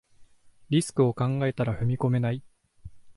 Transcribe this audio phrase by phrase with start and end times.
[0.71, 2.41] リスクを考えたら踏み込めない